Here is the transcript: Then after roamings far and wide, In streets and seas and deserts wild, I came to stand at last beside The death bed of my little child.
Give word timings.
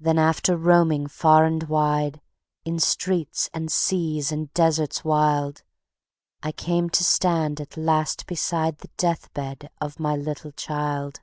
Then 0.00 0.18
after 0.18 0.56
roamings 0.56 1.12
far 1.12 1.44
and 1.44 1.62
wide, 1.68 2.20
In 2.64 2.80
streets 2.80 3.48
and 3.54 3.70
seas 3.70 4.32
and 4.32 4.52
deserts 4.52 5.04
wild, 5.04 5.62
I 6.42 6.50
came 6.50 6.90
to 6.90 7.04
stand 7.04 7.60
at 7.60 7.76
last 7.76 8.26
beside 8.26 8.78
The 8.78 8.90
death 8.96 9.32
bed 9.32 9.70
of 9.80 10.00
my 10.00 10.16
little 10.16 10.50
child. 10.50 11.20